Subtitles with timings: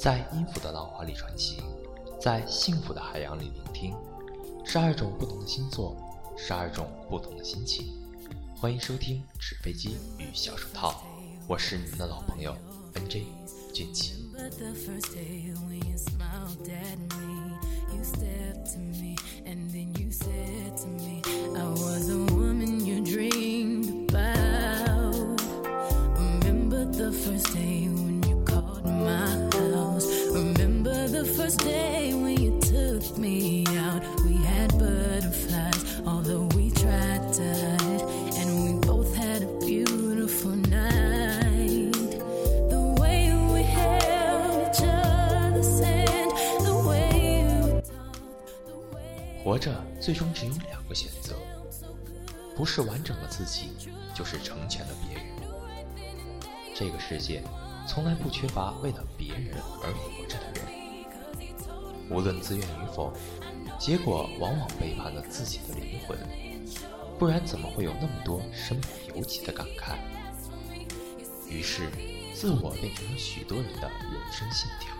[0.00, 1.60] 在音符的浪花里穿行，
[2.20, 3.92] 在幸福的海洋里聆听。
[4.64, 5.96] 十二种不同的星座，
[6.36, 7.92] 十二种不同的心情。
[8.60, 11.02] 欢迎收听纸飞机与小手套，
[11.48, 12.54] 我是你们的老朋友
[12.94, 13.24] NJ
[13.74, 14.30] 俊奇。
[50.08, 51.34] 最终只有两个选择，
[52.56, 53.72] 不是完整的自己，
[54.14, 55.26] 就是成全了别人。
[56.74, 57.42] 这个世界
[57.86, 60.64] 从来不缺乏为了别人而活着的人，
[62.08, 63.12] 无论自愿与否，
[63.78, 66.18] 结果往往背叛了自己的灵魂。
[67.18, 69.98] 不然怎么会有那么多身不由己的感慨？
[71.50, 71.90] 于是，
[72.32, 74.90] 自我变成了许多人的人生信条，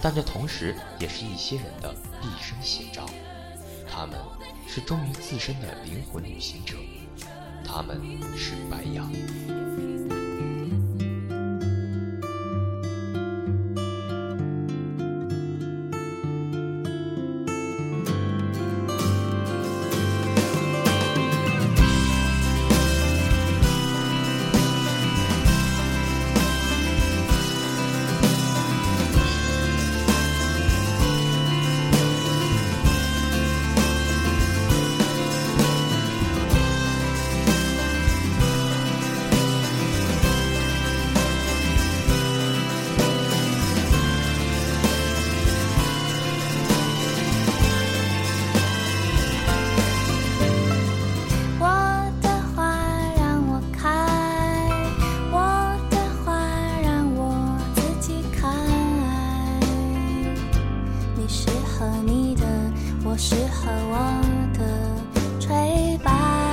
[0.00, 3.04] 但这同时也是一些人的毕生写照。
[3.90, 4.16] 他们
[4.66, 6.76] 是忠于自身的灵魂旅行者，
[7.64, 8.00] 他们
[8.36, 9.10] 是白羊。
[63.18, 63.98] 适合我
[64.56, 66.47] 的吹白。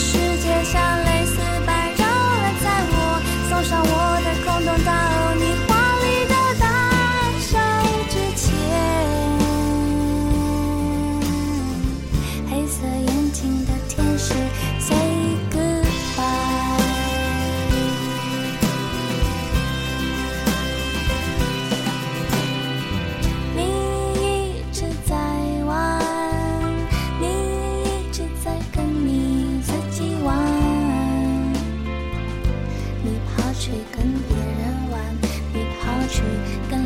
[0.00, 0.64] 世界
[34.00, 34.98] 跟别人玩，
[35.52, 36.22] 别跑去
[36.70, 36.79] 跟。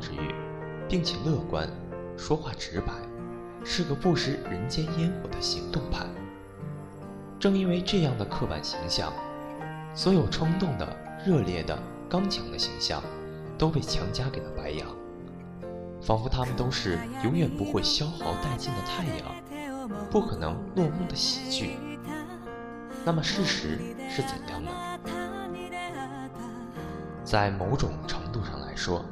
[0.00, 0.34] 有控制欲，
[0.88, 1.68] 并且乐观，
[2.16, 2.92] 说话直白，
[3.64, 6.06] 是个不食人间烟火的行动派。
[7.38, 9.12] 正因为这样的刻板形象，
[9.94, 13.02] 所有冲动的、热烈的、刚强的形象
[13.58, 14.88] 都被强加给了白羊，
[16.02, 19.26] 仿佛他们都是永远不会消耗殆尽的太阳，
[20.10, 21.76] 不可能落幕的喜剧。
[23.04, 23.78] 那么事实
[24.10, 24.70] 是怎样的？
[27.24, 29.04] 在某种程度上来说，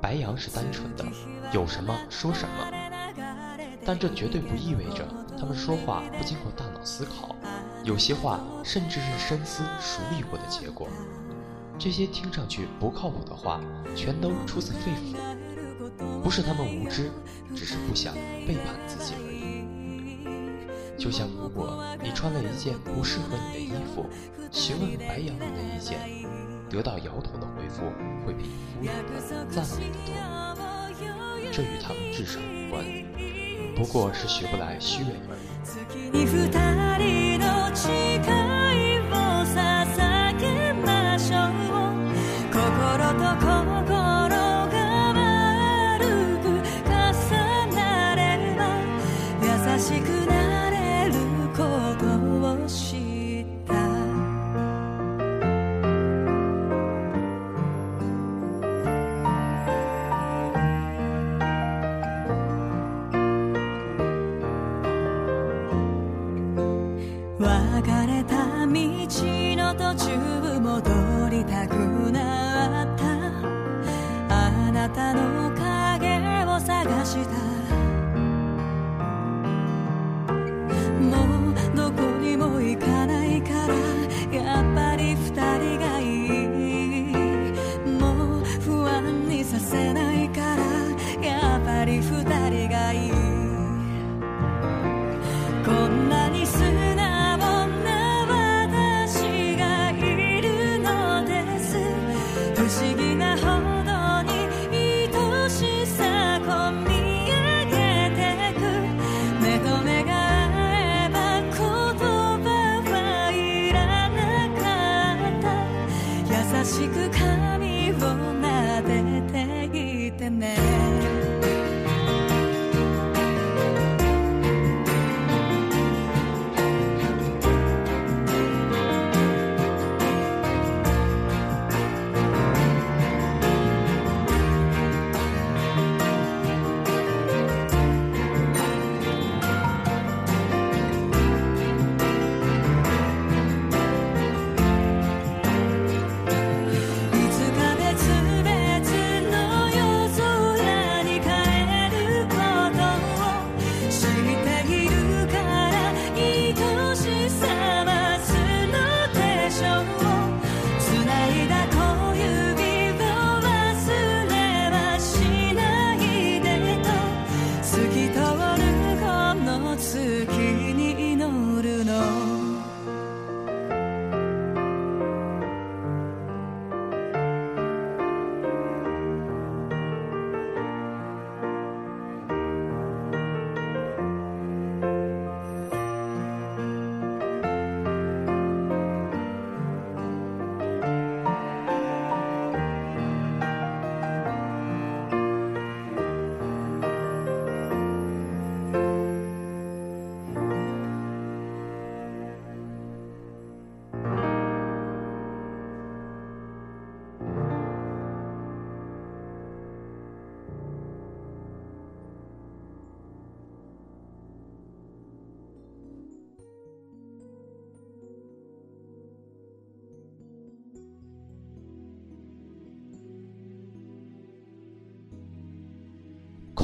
[0.00, 1.04] 白羊是单纯的，
[1.52, 2.70] 有什么说什么。
[3.84, 5.08] 但这绝对不意味着
[5.38, 7.34] 他们说话不经过大脑思考，
[7.84, 10.88] 有些话甚至是深思熟虑过的结果。
[11.78, 13.60] 这些听上去不靠谱的话，
[13.94, 17.10] 全都出自肺腑，不是他们无知，
[17.54, 18.14] 只是不想
[18.46, 19.47] 背叛自己而已。
[20.98, 24.04] 就像如果你穿了一件不适合你的衣服，
[24.50, 26.00] 询问白羊人的意见，
[26.68, 27.82] 得到摇头的回复
[28.26, 30.12] 会比敷衍的赞美的多。
[31.52, 32.84] 这与他们智商无关，
[33.76, 35.42] 不过是学不来虚伪而已。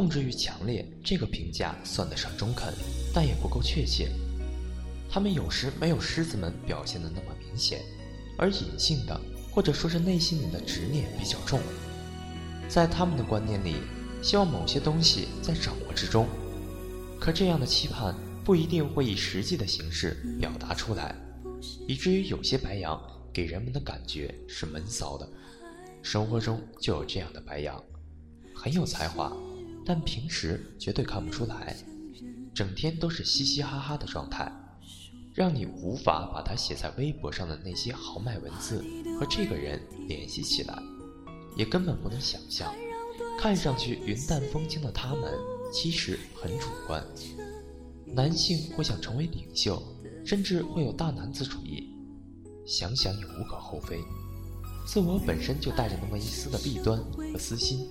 [0.00, 2.72] 控制欲强烈，这个评价算得上中肯，
[3.12, 4.08] 但也不够确切。
[5.10, 7.82] 他们有时没有狮子们表现的那么明显，
[8.38, 9.20] 而隐性的，
[9.52, 11.60] 或者说是内心里的执念比较重。
[12.66, 13.74] 在他们的观念里，
[14.22, 16.26] 希望某些东西在掌握之中，
[17.20, 21.14] 可这样的期盼不一定会以实际的形式表达出来，
[21.86, 22.98] 以至于有些白羊
[23.34, 25.28] 给人们的感觉是闷骚的。
[26.00, 27.78] 生活中就有这样的白羊，
[28.54, 29.30] 很有才华。
[29.84, 31.76] 但平时绝对看不出来，
[32.54, 34.50] 整天都是嘻嘻哈哈的状态，
[35.34, 38.84] 让你无法把他写在微博上的那些豪迈文字
[39.18, 40.78] 和这个人联系起来，
[41.56, 42.74] 也根本不能想象，
[43.38, 45.32] 看上去云淡风轻的他们
[45.72, 47.04] 其实很主观。
[48.06, 49.82] 男性会想成为领袖，
[50.24, 51.94] 甚至会有大男子主义，
[52.66, 54.00] 想想也无可厚非。
[54.84, 56.98] 自我本身就带着那么一丝的弊端
[57.32, 57.88] 和私心，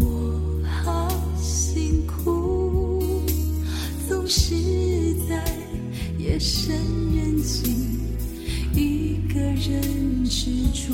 [0.00, 1.08] 我好
[1.40, 3.22] 辛苦，
[4.08, 4.54] 总是
[5.28, 5.44] 在
[6.18, 6.74] 夜深
[7.14, 7.74] 人静
[8.74, 10.92] 一个人吃住，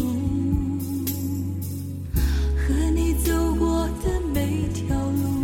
[2.57, 5.43] 和你走过的每条路，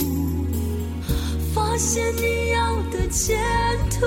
[1.54, 3.38] 发现你要的前
[3.90, 4.06] 途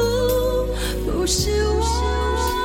[1.06, 2.61] 不是我。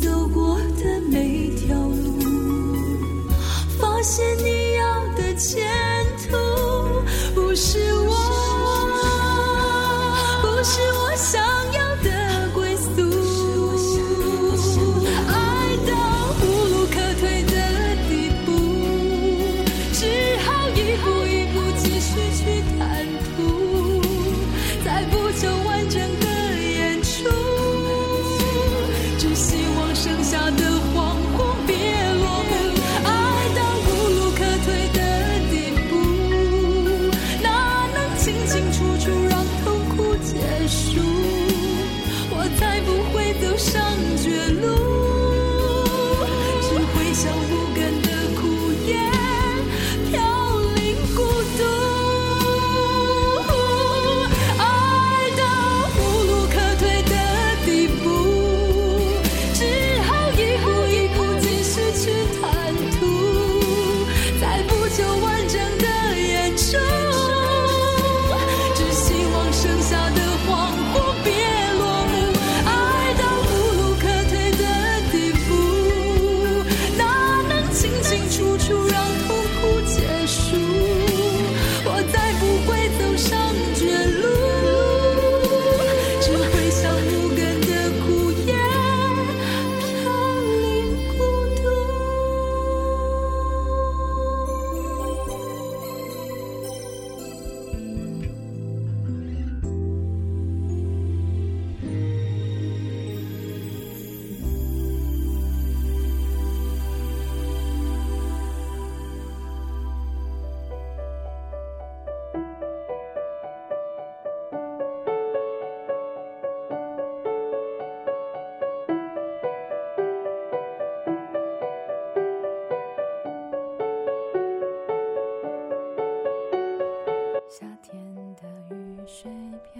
[0.00, 2.18] 走过的每条路，
[3.78, 5.34] 发现你要的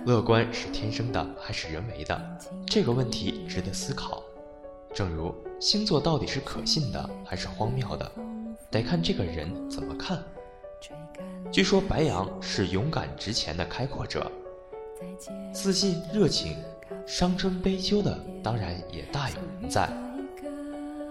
[0.06, 2.38] 乐观是天生的还是人为的？
[2.64, 4.22] 这个问题值得思考。
[4.94, 8.08] 正如星座到底是可信的还是荒谬的，
[8.70, 10.22] 得看这个人怎么看。
[11.50, 14.30] 据说白羊是勇敢直前的开阔者，
[15.52, 16.56] 自信热情，
[17.04, 19.90] 伤春悲秋的当然也大有人在。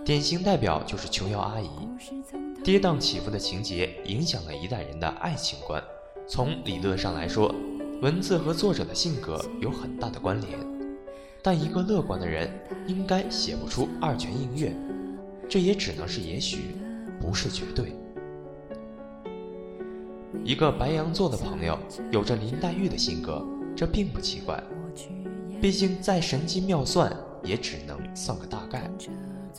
[0.05, 1.69] 典型代表就是琼瑶阿姨，
[2.63, 5.83] 跌宕起伏的情节影响了一代人的爱情观。
[6.29, 7.53] 从理论上来说，
[8.05, 10.59] 文字和作者的性格有很大的关联，
[11.41, 12.47] 但一个乐观的人
[12.85, 14.71] 应该写不出二泉映月，
[15.49, 16.75] 这也只能是也许，
[17.19, 17.95] 不是绝对。
[20.43, 21.79] 一个白羊座的朋友
[22.11, 23.43] 有着林黛玉的性格，
[23.75, 24.63] 这并不奇怪，
[25.59, 28.87] 毕竟再神机妙算也只能算个大概，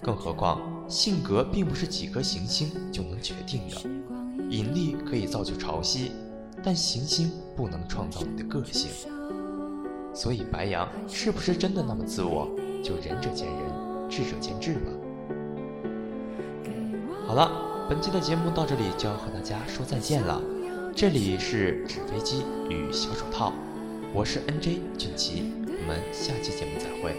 [0.00, 6.12] 更何况性格并不是几颗行星就能决定的，引力可以造就潮汐，
[6.66, 8.90] 但行星不能创造你的个性。
[10.12, 12.50] 所以白羊是不是真的那么自我，
[12.82, 14.90] 就仁者见仁，智者见智吧。
[17.24, 20.42] 好了，本期的节目到这里就要和大家说再见了。
[20.92, 23.52] 这里是纸飞机与小手套，
[24.12, 27.14] 我是 NJ 俊奇，我们下期节目再会。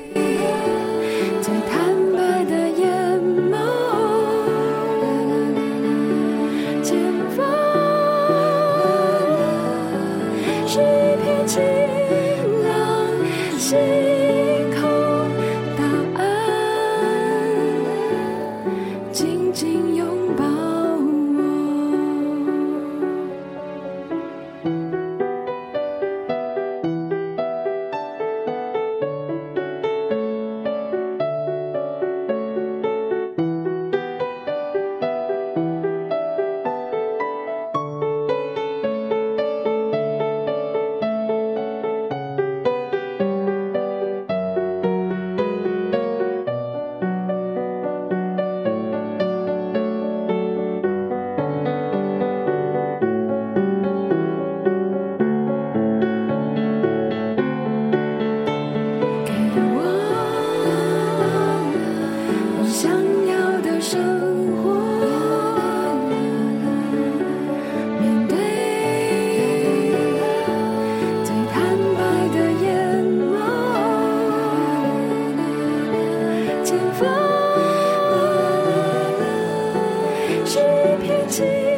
[81.27, 81.76] eternity.